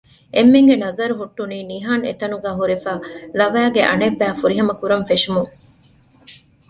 އެންމެންގެ 0.35 0.75
ނަޒަރު 0.83 1.13
ހުއްޓުނީ 1.19 1.57
ނިހާން 1.69 2.03
އެތަނުގައި 2.07 2.57
ހުރެފައި 2.59 2.99
ލަވައިގެ 3.37 3.81
އަނެއްބައި 3.89 4.37
ފުރިހަމަ 4.39 4.73
ކުރަން 4.79 5.05
ފެށުމުން 5.09 5.51